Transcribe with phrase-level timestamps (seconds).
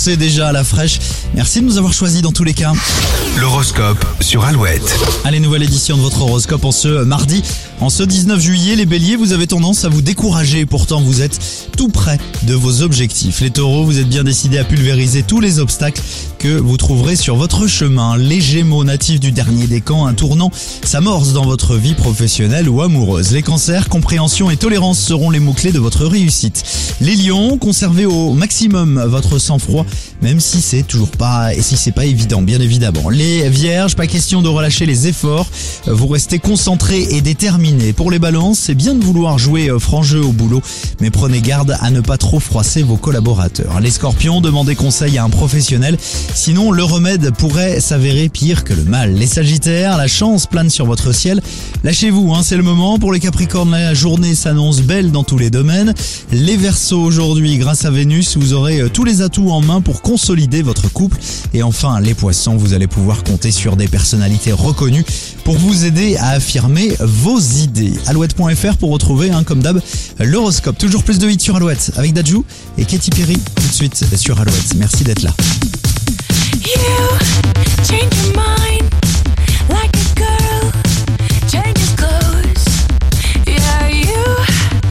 [0.00, 0.98] commencer déjà à la fraîche.
[1.34, 2.72] Merci de nous avoir choisis dans tous les cas.
[3.38, 4.98] L'horoscope sur Alouette.
[5.24, 7.42] Allez, nouvelle édition de votre horoscope en ce mardi.
[7.80, 10.66] En ce 19 juillet, les béliers, vous avez tendance à vous décourager.
[10.66, 11.38] Pourtant, vous êtes
[11.76, 13.40] tout près de vos objectifs.
[13.40, 16.02] Les taureaux, vous êtes bien décidés à pulvériser tous les obstacles
[16.38, 18.18] que vous trouverez sur votre chemin.
[18.18, 20.50] Les gémeaux natifs du dernier décan, un tournant
[20.84, 23.32] s'amorce dans votre vie professionnelle ou amoureuse.
[23.32, 26.64] Les cancers, compréhension et tolérance seront les mots-clés de votre réussite.
[27.00, 29.86] Les lions, conservez au maximum votre sang-froid,
[30.22, 33.10] même si c'est toujours pas, et si c'est pas évident, bien évidemment.
[33.10, 35.46] Les vierges, pas question de relâcher les efforts.
[35.86, 37.92] Vous restez concentrés et déterminés.
[37.92, 40.62] Pour les balances, c'est bien de vouloir jouer euh, franc jeu au boulot,
[41.00, 43.80] mais prenez garde à ne pas trop froisser vos collaborateurs.
[43.80, 45.96] Les scorpions, demandez conseil à un professionnel,
[46.34, 49.14] sinon le remède pourrait s'avérer pire que le mal.
[49.14, 51.40] Les sagittaires, la chance plane sur votre ciel.
[51.84, 52.98] Lâchez-vous, hein, c'est le moment.
[52.98, 55.94] Pour les capricornes, la journée s'annonce belle dans tous les domaines.
[56.32, 60.02] Les versos aujourd'hui, grâce à Vénus, vous aurez euh, tous les atouts en main pour
[60.02, 61.18] consolider votre couple.
[61.54, 65.04] Et enfin, les poissons, vous allez pouvoir compter sur des personnalités reconnues
[65.44, 67.94] pour vous aider à affirmer vos idées.
[68.06, 69.80] Alouette.fr pour retrouver, hein, comme d'hab,
[70.18, 70.78] l'horoscope.
[70.78, 72.44] Toujours plus de hits sur Alouette avec Dajou
[72.78, 74.74] et Katy Perry tout de suite sur Alouette.
[74.76, 75.34] Merci d'être là.